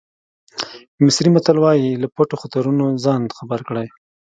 مصري 1.05 1.29
متل 1.35 1.57
وایي 1.61 1.91
له 2.01 2.07
پټو 2.15 2.35
خطرونو 2.41 2.85
ځان 3.03 3.21
خبر 3.37 3.59
کړئ. 3.67 3.87